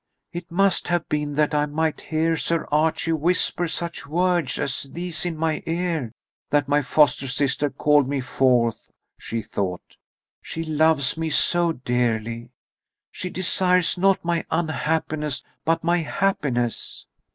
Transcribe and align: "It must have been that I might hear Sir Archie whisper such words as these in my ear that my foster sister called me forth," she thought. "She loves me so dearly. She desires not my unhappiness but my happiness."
"It 0.33 0.49
must 0.49 0.87
have 0.87 1.07
been 1.09 1.35
that 1.35 1.53
I 1.53 1.67
might 1.67 2.01
hear 2.01 2.35
Sir 2.35 2.67
Archie 2.71 3.11
whisper 3.11 3.67
such 3.67 4.07
words 4.07 4.57
as 4.57 4.89
these 4.91 5.25
in 5.27 5.37
my 5.37 5.61
ear 5.67 6.11
that 6.49 6.67
my 6.67 6.81
foster 6.81 7.27
sister 7.27 7.69
called 7.69 8.09
me 8.09 8.19
forth," 8.19 8.89
she 9.19 9.43
thought. 9.43 9.97
"She 10.41 10.63
loves 10.63 11.17
me 11.17 11.29
so 11.29 11.73
dearly. 11.73 12.49
She 13.11 13.29
desires 13.29 13.95
not 13.95 14.25
my 14.25 14.43
unhappiness 14.49 15.43
but 15.65 15.83
my 15.83 15.99
happiness." 15.99 17.05